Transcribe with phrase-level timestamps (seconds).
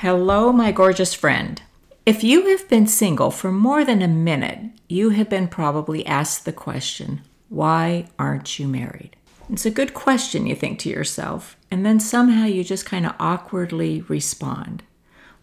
[0.00, 1.62] Hello, my gorgeous friend.
[2.04, 4.58] If you have been single for more than a minute,
[4.90, 9.16] you have been probably asked the question, Why aren't you married?
[9.48, 13.14] It's a good question, you think to yourself, and then somehow you just kind of
[13.18, 14.82] awkwardly respond.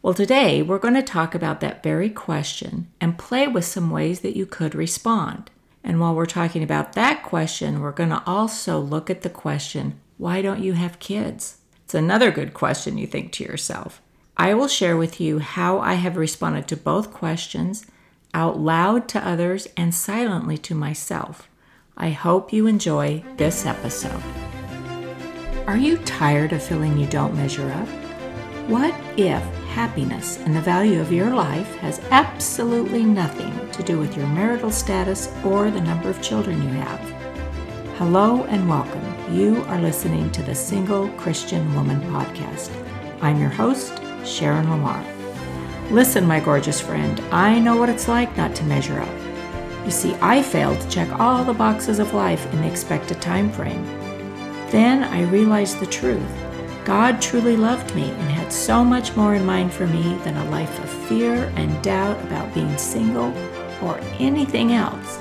[0.03, 4.19] Well, today we're going to talk about that very question and play with some ways
[4.19, 5.49] that you could respond.
[5.83, 9.99] And while we're talking about that question, we're going to also look at the question,
[10.19, 11.57] Why don't you have kids?
[11.85, 13.99] It's another good question you think to yourself.
[14.35, 17.85] I will share with you how I have responded to both questions
[18.33, 21.47] out loud to others and silently to myself.
[21.95, 24.23] I hope you enjoy this episode.
[25.67, 27.87] Are you tired of feeling you don't measure up?
[28.67, 34.17] What if happiness and the value of your life has absolutely nothing to do with
[34.17, 36.99] your marital status or the number of children you have?
[37.97, 39.03] Hello and welcome.
[39.31, 42.71] You are listening to the Single Christian Woman Podcast.
[43.21, 43.93] I'm your host,
[44.25, 45.03] Sharon Lamar.
[45.89, 49.23] Listen, my gorgeous friend, I know what it's like not to measure up.
[49.85, 53.51] You see, I failed to check all the boxes of life in the expected time
[53.51, 53.83] frame.
[54.71, 56.21] Then I realized the truth.
[56.85, 60.49] God truly loved me and had so much more in mind for me than a
[60.49, 63.33] life of fear and doubt about being single
[63.81, 65.17] or anything else.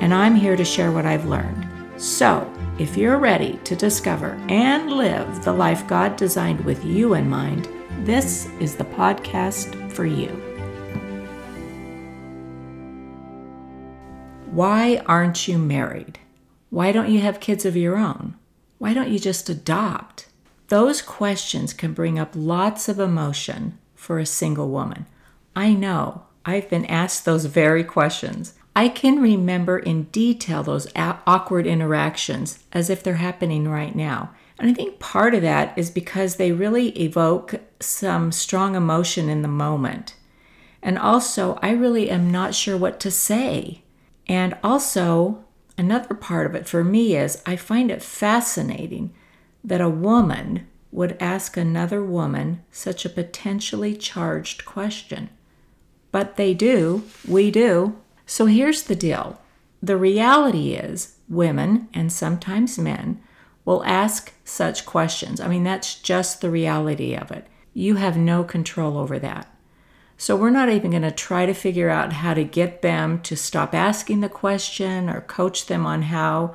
[0.00, 1.66] And I'm here to share what I've learned.
[1.96, 7.28] So, if you're ready to discover and live the life God designed with you in
[7.28, 7.68] mind,
[8.04, 10.28] this is the podcast for you.
[14.50, 16.18] Why aren't you married?
[16.68, 18.36] Why don't you have kids of your own?
[18.76, 20.26] Why don't you just adopt?
[20.68, 25.06] Those questions can bring up lots of emotion for a single woman.
[25.56, 28.52] I know, I've been asked those very questions.
[28.76, 34.30] I can remember in detail those awkward interactions as if they're happening right now.
[34.64, 39.42] And I think part of that is because they really evoke some strong emotion in
[39.42, 40.14] the moment.
[40.80, 43.82] And also, I really am not sure what to say.
[44.26, 45.44] And also,
[45.76, 49.12] another part of it for me is I find it fascinating
[49.62, 55.28] that a woman would ask another woman such a potentially charged question.
[56.10, 57.98] But they do, we do.
[58.24, 59.38] So here's the deal
[59.82, 63.20] the reality is, women, and sometimes men,
[63.64, 65.40] will ask such questions.
[65.40, 67.46] I mean, that's just the reality of it.
[67.72, 69.50] You have no control over that.
[70.16, 73.36] So, we're not even going to try to figure out how to get them to
[73.36, 76.54] stop asking the question or coach them on how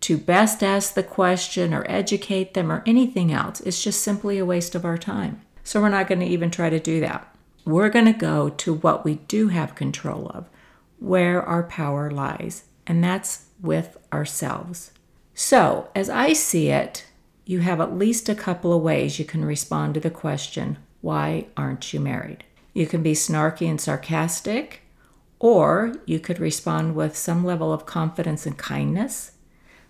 [0.00, 3.60] to best ask the question or educate them or anything else.
[3.60, 5.40] It's just simply a waste of our time.
[5.62, 7.32] So, we're not going to even try to do that.
[7.64, 10.48] We're going to go to what we do have control of,
[10.98, 14.90] where our power lies, and that's with ourselves.
[15.38, 17.04] So, as I see it,
[17.44, 21.48] you have at least a couple of ways you can respond to the question, Why
[21.58, 22.44] aren't you married?
[22.72, 24.80] You can be snarky and sarcastic,
[25.38, 29.32] or you could respond with some level of confidence and kindness.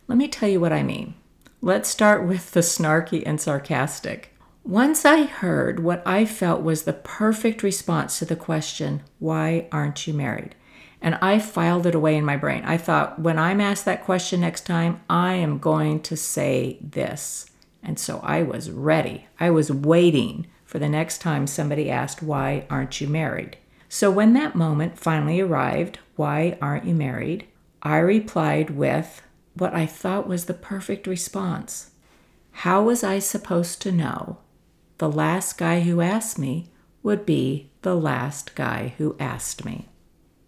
[0.09, 1.15] Let me tell you what I mean.
[1.61, 4.37] Let's start with the snarky and sarcastic.
[4.65, 10.09] Once I heard what I felt was the perfect response to the question, Why aren't
[10.09, 10.57] you married?
[11.01, 12.65] And I filed it away in my brain.
[12.65, 17.51] I thought, when I'm asked that question next time, I am going to say this.
[17.83, 19.27] And so I was ready.
[19.39, 23.57] I was waiting for the next time somebody asked, Why aren't you married?
[23.89, 27.47] So when that moment finally arrived, Why aren't you married?
[27.83, 29.23] I replied with
[29.55, 31.93] what I thought was the perfect response.
[32.51, 34.39] How was I supposed to know
[34.99, 36.71] the last guy who asked me
[37.03, 39.89] would be the last guy who asked me?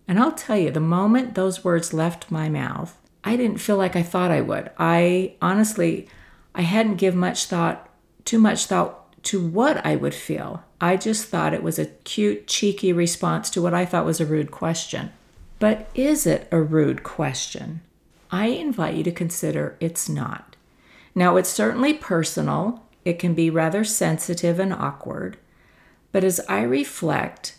[0.08, 3.94] And I'll tell you, the moment those words left my mouth, I didn't feel like
[3.94, 4.70] I thought I would.
[4.78, 6.08] I honestly,
[6.54, 7.88] I hadn't given much thought,
[8.24, 10.64] too much thought to what I would feel.
[10.80, 14.26] I just thought it was a cute, cheeky response to what I thought was a
[14.26, 15.12] rude question.
[15.58, 17.82] But is it a rude question?
[18.30, 20.56] I invite you to consider it's not.
[21.14, 25.36] Now, it's certainly personal, it can be rather sensitive and awkward,
[26.12, 27.57] but as I reflect,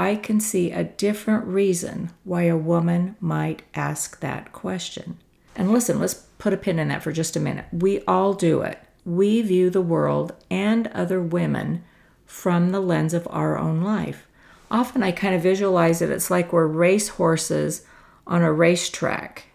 [0.00, 5.18] I can see a different reason why a woman might ask that question.
[5.54, 7.66] And listen, let's put a pin in that for just a minute.
[7.70, 8.78] We all do it.
[9.04, 11.84] We view the world and other women
[12.24, 14.26] from the lens of our own life.
[14.70, 17.84] Often I kind of visualize it, it's like we're race horses
[18.26, 19.48] on a racetrack.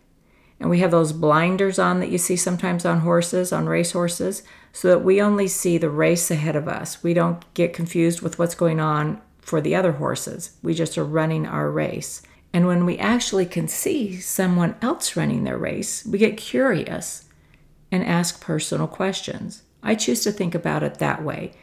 [0.59, 4.43] And we have those blinders on that you see sometimes on horses, on race horses,
[4.71, 7.01] so that we only see the race ahead of us.
[7.01, 10.57] We don't get confused with what's going on for the other horses.
[10.63, 12.23] We just are running our race.
[12.51, 17.25] And when we actually can see someone else running their race, we get curious
[17.91, 19.61] and ask personal questions.
[19.83, 21.53] I choose to think about it that way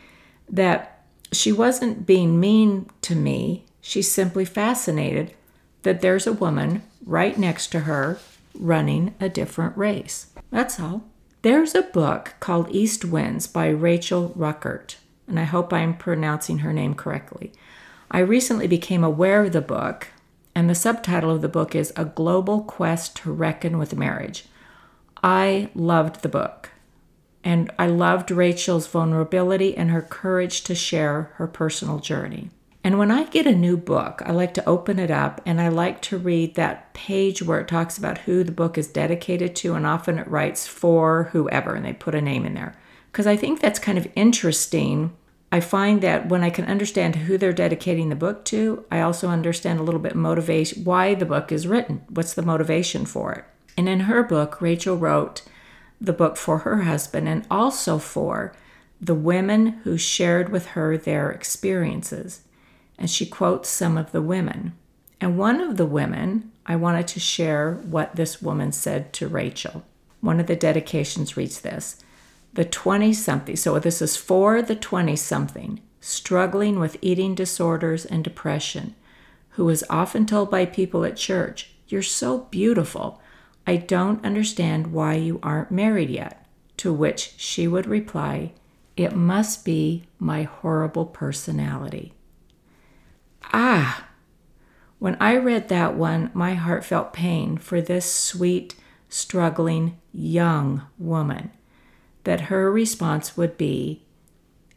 [0.49, 3.67] that she wasn't being mean to me.
[3.81, 5.35] She's simply fascinated
[5.83, 8.21] that there's a woman right next to her
[8.55, 10.29] running a different race.
[10.51, 11.03] That's all.
[11.41, 14.97] There's a book called East Winds by Rachel Rueckert,
[15.33, 17.53] and I hope I'm pronouncing her name correctly.
[18.11, 20.09] I recently became aware of the book,
[20.55, 24.45] and the subtitle of the book is A Global Quest to Reckon with Marriage.
[25.25, 26.69] I loved the book,
[27.43, 32.51] and I loved Rachel's vulnerability and her courage to share her personal journey.
[32.85, 35.69] And when I get a new book, I like to open it up and I
[35.69, 39.73] like to read that page where it talks about who the book is dedicated to,
[39.73, 42.75] and often it writes for whoever, and they put a name in there.
[43.11, 45.17] Because I think that's kind of interesting.
[45.53, 49.29] I find that when I can understand who they're dedicating the book to, I also
[49.29, 52.03] understand a little bit motivation why the book is written.
[52.09, 53.45] What's the motivation for it?
[53.77, 55.43] And in her book, Rachel wrote
[56.01, 58.55] the book for her husband and also for
[58.99, 62.43] the women who shared with her their experiences
[62.99, 64.73] and she quotes some of the women.
[65.21, 69.85] And one of the women, I wanted to share what this woman said to Rachel.
[70.21, 72.03] One of the dedications reads this
[72.55, 78.23] The 20 something, so this is for the 20 something, struggling with eating disorders and
[78.23, 78.95] depression,
[79.51, 83.23] who is often told by people at church, You're so beautiful.
[83.67, 86.47] I don't understand why you aren't married yet.
[86.79, 88.53] To which she would reply,
[88.99, 92.13] It must be my horrible personality.
[93.53, 94.09] Ah!
[94.99, 98.75] When I read that one, my heart felt pain for this sweet,
[99.09, 101.51] struggling, young woman.
[102.25, 104.05] That her response would be,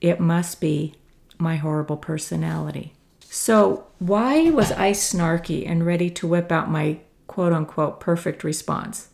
[0.01, 0.95] It must be
[1.37, 2.93] my horrible personality.
[3.21, 9.09] So, why was I snarky and ready to whip out my quote unquote perfect response?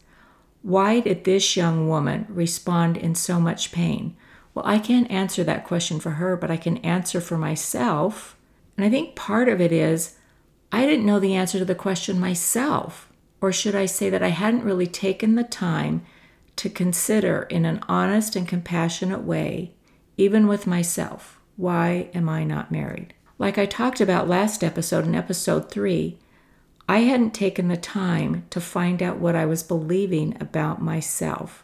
[0.62, 4.16] Why did this young woman respond in so much pain?
[4.54, 8.38] Well, I can't answer that question for her, but I can answer for myself
[8.81, 10.18] and I think part of it is
[10.72, 13.12] I didn't know the answer to the question myself.
[13.39, 16.04] Or should I say that I hadn't really taken the time
[16.62, 19.74] to consider in an honest and compassionate way,
[20.16, 23.16] even with myself, why am I not married?
[23.40, 26.19] Like I talked about last episode in episode three,
[26.88, 31.63] I hadn't taken the time to find out what I was believing about myself.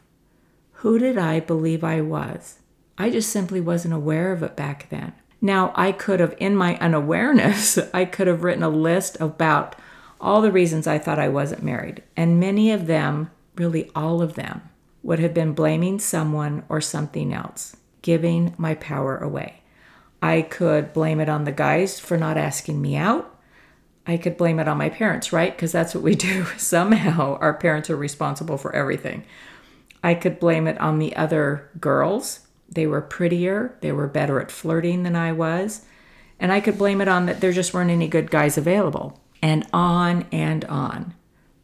[0.81, 2.57] Who did I believe I was?
[2.97, 5.13] I just simply wasn't aware of it back then.
[5.39, 9.75] Now, I could have, in my unawareness, I could have written a list about
[10.19, 12.01] all the reasons I thought I wasn't married.
[12.15, 14.67] And many of them, really all of them,
[15.07, 19.61] would have been blaming someone or something else, giving my power away.
[20.21, 23.33] I could blame it on the guys for not asking me out.
[24.05, 25.55] I could blame it on my parents, right?
[25.55, 26.43] Because that's what we do.
[26.57, 29.23] Somehow our parents are responsible for everything.
[30.03, 34.51] I could blame it on the other girls they were prettier, they were better at
[34.51, 35.85] flirting than I was,
[36.37, 39.65] and I could blame it on that there just weren't any good guys available, and
[39.71, 41.13] on and on.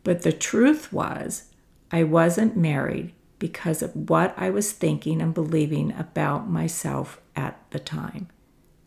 [0.05, 1.51] But the truth was,
[1.91, 3.13] I wasn't married
[3.43, 8.29] because of what I was thinking and believing about myself at the time.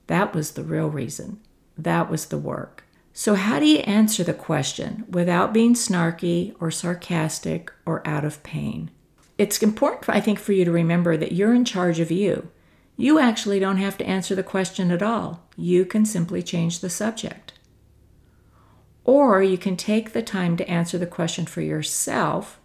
[0.06, 1.40] That was the real reason.
[1.76, 2.84] That was the work.
[3.12, 8.42] So, how do you answer the question without being snarky or sarcastic or out of
[8.42, 8.90] pain?
[9.38, 12.48] it's important, I think, for you to remember that you're in charge of you.
[12.96, 15.46] You actually don't have to answer the question at all.
[15.56, 17.52] You can simply change the subject.
[19.04, 22.58] Or you can take the time to answer the question for yourself,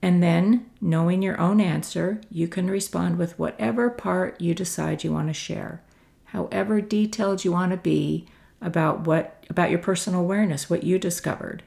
[0.00, 5.12] and then, knowing your own answer, you can respond with whatever part you decide you
[5.12, 5.82] want to share,
[6.26, 8.28] however detailed you want to be
[8.60, 11.62] about what about your personal awareness, what you discovered.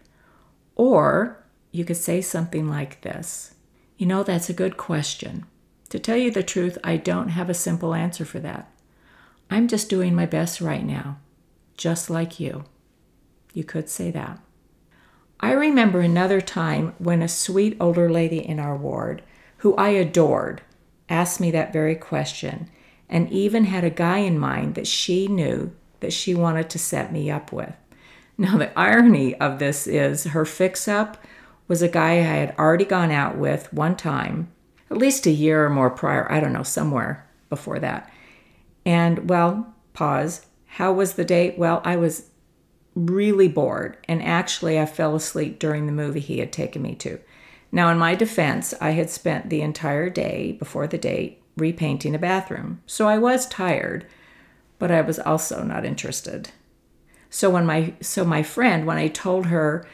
[0.76, 3.56] Or you could say something like this.
[3.98, 5.46] You know, that's a good question.
[5.90, 8.72] To tell you the truth, I don't have a simple answer for that.
[9.50, 11.20] I'm just doing my best right now,
[11.76, 12.64] just like you.
[13.54, 14.40] You could say that.
[15.42, 19.24] I remember another time when a sweet older lady in our ward,
[19.58, 20.62] who I adored,
[21.10, 22.70] asked me that very question
[23.10, 27.12] and even had a guy in mind that she knew that she wanted to set
[27.12, 27.74] me up with.
[28.38, 31.24] Now, the irony of this is her fix up
[31.68, 34.52] was a guy I had already gone out with one time,
[34.90, 38.12] at least a year or more prior, I don't know, somewhere before that.
[38.86, 40.46] And well, pause.
[40.66, 41.58] How was the date?
[41.58, 42.31] Well, I was
[42.96, 47.20] really bored, and actually, I fell asleep during the movie he had taken me to.
[47.72, 52.20] Now, in my defense, I had spent the entire day before the date repainting a
[52.20, 54.06] bathroom, so I was tired,
[54.80, 56.52] but I was also not interested.
[57.30, 59.88] So when my so my friend, when I told her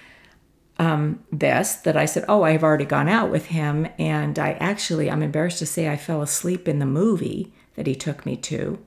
[0.79, 3.87] um, this that I said, Oh, I've already gone out with him.
[3.97, 7.95] And I actually, I'm embarrassed to say, I fell asleep in the movie that he
[7.95, 8.79] took me to.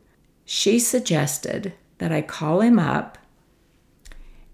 [0.44, 3.18] She suggested that I call him up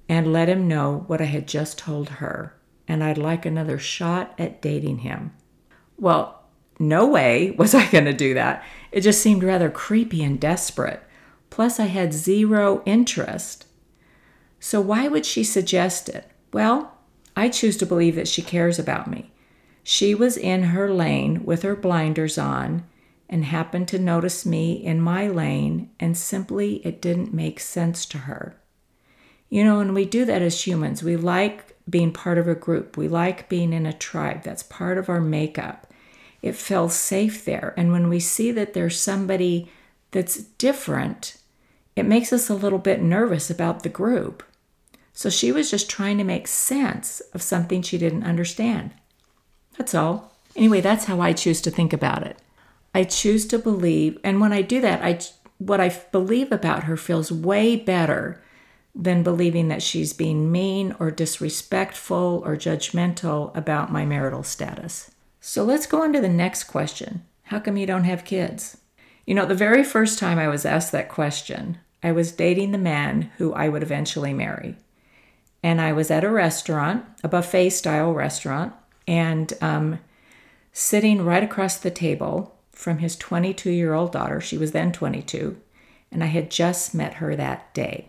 [0.08, 2.54] and let him know what I had just told her,
[2.86, 5.32] and I'd like another shot at dating him.
[5.98, 6.42] Well,
[6.78, 8.64] no way was I going to do that.
[8.92, 11.02] It just seemed rather creepy and desperate.
[11.50, 13.66] Plus, I had zero interest.
[14.60, 16.30] So, why would she suggest it?
[16.52, 16.98] Well,
[17.34, 19.32] I choose to believe that she cares about me.
[19.82, 22.84] She was in her lane with her blinders on
[23.28, 28.18] and happened to notice me in my lane, and simply it didn't make sense to
[28.18, 28.56] her.
[29.56, 31.02] You know, and we do that as humans.
[31.02, 34.42] We like being part of a group, we like being in a tribe.
[34.42, 35.90] That's part of our makeup.
[36.42, 37.72] It feels safe there.
[37.75, 39.72] And when we see that there's somebody
[40.10, 41.38] that's different,
[41.96, 44.42] it makes us a little bit nervous about the group.
[45.14, 48.90] So she was just trying to make sense of something she didn't understand.
[49.78, 50.36] That's all.
[50.54, 52.36] Anyway, that's how I choose to think about it.
[52.94, 55.18] I choose to believe, and when I do that, I
[55.56, 58.42] what I believe about her feels way better
[58.98, 65.10] than believing that she's being mean or disrespectful or judgmental about my marital status.
[65.38, 67.22] So let's go on to the next question.
[67.44, 68.78] How come you don't have kids?
[69.26, 72.78] You know, the very first time I was asked that question, I was dating the
[72.78, 74.76] man who I would eventually marry.
[75.62, 78.72] And I was at a restaurant, a buffet style restaurant,
[79.06, 79.98] and um,
[80.72, 84.40] sitting right across the table from his 22 year old daughter.
[84.40, 85.60] She was then 22,
[86.10, 88.08] and I had just met her that day.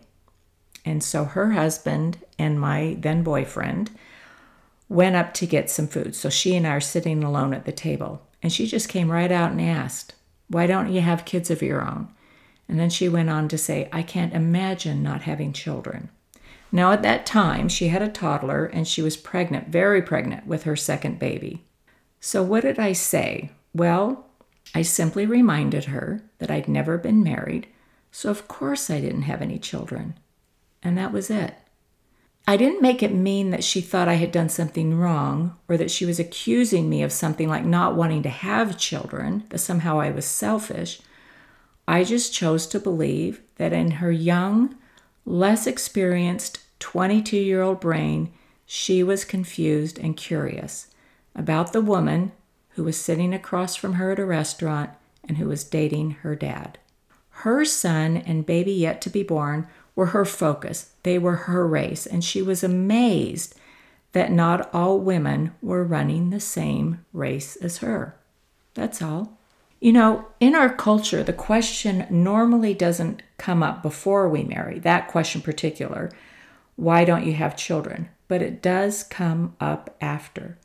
[0.87, 3.91] And so her husband and my then boyfriend
[4.87, 6.15] went up to get some food.
[6.15, 8.21] So she and I are sitting alone at the table.
[8.41, 10.15] And she just came right out and asked,
[10.47, 12.07] Why don't you have kids of your own?
[12.69, 16.09] And then she went on to say, I can't imagine not having children.
[16.71, 20.63] Now, at that time, she had a toddler and she was pregnant, very pregnant, with
[20.63, 21.65] her second baby.
[22.21, 23.51] So, what did I say?
[23.73, 24.25] Well,
[24.73, 27.67] I simply reminded her that I'd never been married,
[28.09, 30.15] so of course I didn't have any children.
[30.87, 31.53] And that was it.
[32.47, 35.91] I didn't make it mean that she thought I had done something wrong or that
[35.91, 40.11] she was accusing me of something like not wanting to have children, that somehow I
[40.11, 41.01] was selfish.
[41.89, 44.75] I just chose to believe that in her young,
[45.25, 48.31] less experienced 22 year old brain,
[48.65, 50.87] she was confused and curious
[51.35, 52.31] about the woman
[52.75, 54.91] who was sitting across from her at a restaurant
[55.27, 56.77] and who was dating her dad.
[57.41, 59.67] Her son and baby yet to be born
[59.97, 63.55] were her focus, they were her race, and she was amazed
[64.11, 68.15] that not all women were running the same race as her.
[68.75, 69.39] That's all.
[69.79, 75.07] You know, in our culture, the question normally doesn't come up before we marry, that
[75.07, 76.11] question particular,
[76.75, 78.09] why don't you have children?
[78.27, 80.59] But it does come up after.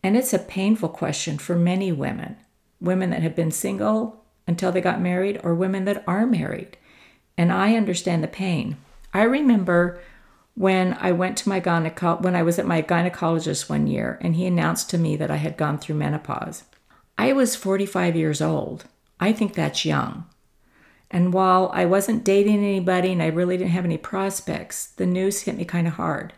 [0.00, 2.36] And it's a painful question for many women
[2.78, 6.76] women that have been single until they got married, or women that are married
[7.36, 8.76] and I understand the pain.
[9.12, 10.00] I remember
[10.54, 14.36] when I went to my gyneco- when I was at my gynecologist one year and
[14.36, 16.64] he announced to me that I had gone through menopause.
[17.18, 18.86] I was 45 years old.
[19.20, 20.24] I think that's young.
[21.10, 25.42] And while I wasn't dating anybody and I really didn't have any prospects, the news
[25.42, 26.32] hit me kind of hard.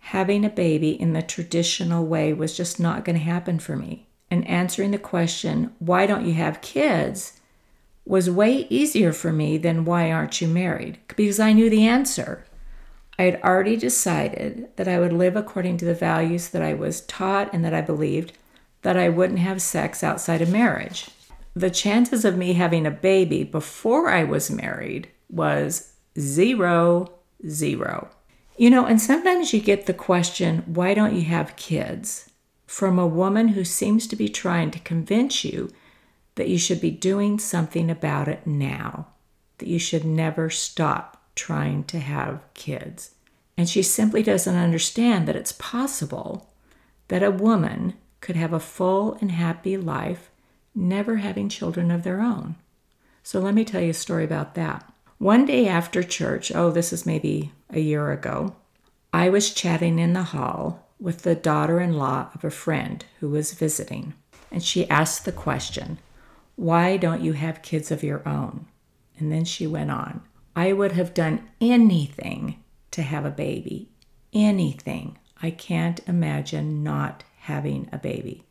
[0.00, 4.08] Having a baby in the traditional way was just not going to happen for me.
[4.30, 7.37] And answering the question, why don't you have kids?
[8.08, 10.98] Was way easier for me than why aren't you married?
[11.14, 12.44] Because I knew the answer.
[13.18, 17.02] I had already decided that I would live according to the values that I was
[17.02, 18.32] taught and that I believed,
[18.80, 21.10] that I wouldn't have sex outside of marriage.
[21.54, 27.12] The chances of me having a baby before I was married was zero,
[27.46, 28.08] zero.
[28.56, 32.30] You know, and sometimes you get the question, why don't you have kids?
[32.66, 35.70] From a woman who seems to be trying to convince you
[36.38, 39.08] that you should be doing something about it now,
[39.58, 43.10] that you should never stop trying to have kids.
[43.56, 46.48] And she simply doesn't understand that it's possible
[47.08, 50.30] that a woman could have a full and happy life
[50.76, 52.54] never having children of their own.
[53.24, 54.88] So let me tell you a story about that.
[55.18, 58.54] One day after church, oh, this is maybe a year ago,
[59.12, 63.28] I was chatting in the hall with the daughter in law of a friend who
[63.28, 64.14] was visiting,
[64.52, 65.98] and she asked the question
[66.58, 68.66] why don't you have kids of your own?
[69.16, 70.22] And then she went on,
[70.56, 73.90] I would have done anything to have a baby.
[74.32, 75.18] Anything.
[75.40, 78.42] I can't imagine not having a baby.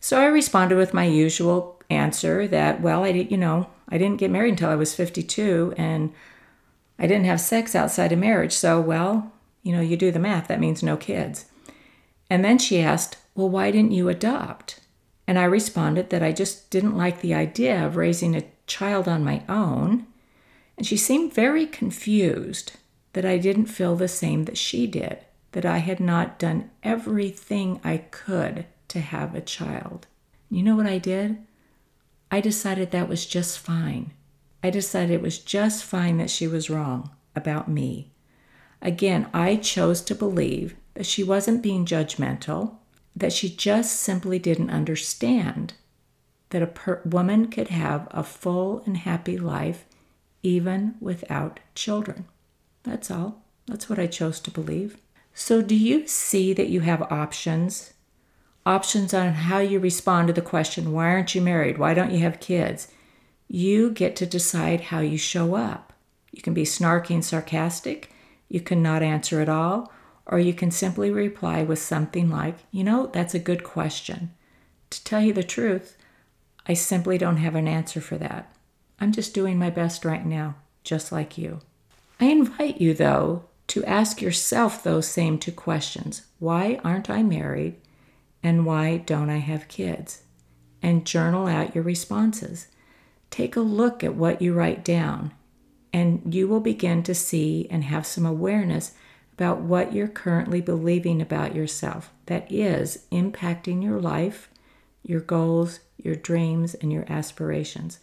[0.00, 4.18] So I responded with my usual answer that, well, I did, you know, I didn't
[4.18, 6.12] get married until I was 52 and
[6.98, 8.54] I didn't have sex outside of marriage.
[8.54, 9.30] So, well,
[9.62, 11.44] you know, you do the math, that means no kids.
[12.28, 14.80] And then she asked, well, why didn't you adopt?
[15.26, 19.24] And I responded that I just didn't like the idea of raising a child on
[19.24, 20.06] my own
[20.76, 22.72] And she seemed very confused
[23.12, 25.18] that I didn't feel the same that she did,
[25.52, 30.06] that I had not done everything I could to have a child.
[30.50, 31.38] You know what I did?
[32.30, 34.12] I decided that was just fine.
[34.62, 38.10] I decided it was just fine that she was wrong about me.
[38.80, 42.76] Again, I chose to believe that she wasn't being judgmental,
[43.14, 45.74] that she just simply didn't understand
[46.50, 49.84] that a per- woman could have a full and happy life
[50.42, 52.26] even without children.
[52.82, 53.42] That's all.
[53.66, 54.96] That's what I chose to believe.
[55.34, 57.94] So, do you see that you have options?
[58.66, 61.78] Options on how you respond to the question, why aren't you married?
[61.78, 62.88] Why don't you have kids?
[63.48, 65.92] You get to decide how you show up.
[66.32, 68.10] You can be snarky and sarcastic,
[68.48, 69.92] you can not answer at all,
[70.26, 74.32] or you can simply reply with something like, you know, that's a good question.
[74.90, 75.96] To tell you the truth,
[76.66, 78.54] I simply don't have an answer for that.
[79.00, 81.60] I'm just doing my best right now, just like you.
[82.20, 87.76] I invite you, though, to ask yourself those same two questions Why aren't I married?
[88.42, 90.22] And why don't I have kids?
[90.82, 92.66] And journal out your responses.
[93.30, 95.32] Take a look at what you write down,
[95.92, 98.92] and you will begin to see and have some awareness
[99.34, 104.50] about what you're currently believing about yourself that is impacting your life,
[105.02, 107.98] your goals, your dreams, and your aspirations.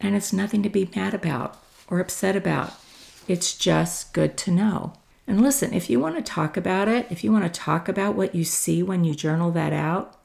[0.00, 2.74] And it's nothing to be mad about or upset about.
[3.26, 4.94] It's just good to know.
[5.26, 8.14] And listen, if you want to talk about it, if you want to talk about
[8.14, 10.16] what you see when you journal that out,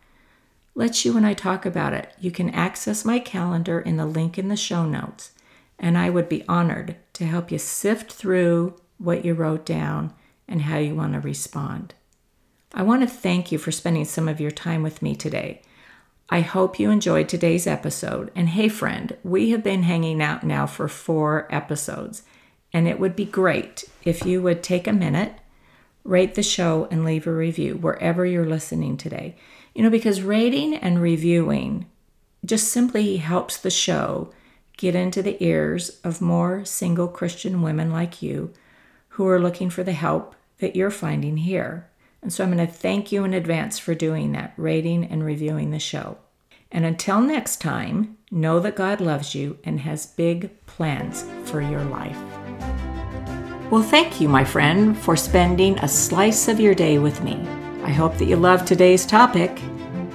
[0.75, 2.13] let you and I talk about it.
[2.19, 5.31] You can access my calendar in the link in the show notes,
[5.77, 10.13] and I would be honored to help you sift through what you wrote down
[10.49, 11.93] and how you want to respond.
[12.73, 15.61] I want to thank you for spending some of your time with me today.
[16.29, 18.31] I hope you enjoyed today's episode.
[18.35, 22.23] And hey, friend, we have been hanging out now for four episodes,
[22.71, 25.33] and it would be great if you would take a minute,
[26.03, 29.35] rate the show, and leave a review wherever you're listening today.
[29.73, 31.87] You know, because rating and reviewing
[32.45, 34.31] just simply helps the show
[34.77, 38.53] get into the ears of more single Christian women like you
[39.09, 41.89] who are looking for the help that you're finding here.
[42.21, 45.71] And so I'm going to thank you in advance for doing that, rating and reviewing
[45.71, 46.17] the show.
[46.71, 51.83] And until next time, know that God loves you and has big plans for your
[51.85, 52.19] life.
[53.71, 57.35] Well, thank you, my friend, for spending a slice of your day with me.
[57.83, 59.59] I hope that you loved today's topic.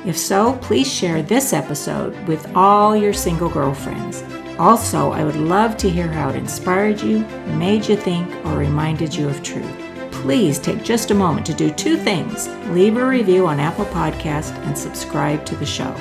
[0.04, 4.22] If so, please share this episode with all your single girlfriends.
[4.58, 7.20] Also, I would love to hear how it inspired you,
[7.56, 9.83] made you think, or reminded you of truth
[10.24, 14.56] please take just a moment to do two things leave a review on Apple Podcast
[14.64, 15.92] and subscribe to the show.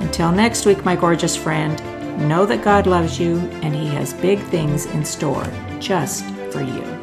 [0.00, 1.78] Until next week, my gorgeous friend,
[2.28, 5.46] know that God loves you and He has big things in store
[5.78, 6.99] just for you.